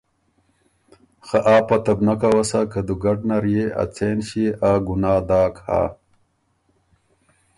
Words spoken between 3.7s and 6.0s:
ا څېن ݭيې آ ګناه داک هۀ۔